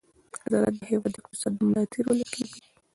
[0.51, 2.59] زراعت د هېواد د اقتصاد ملا تېر بلل کېږي.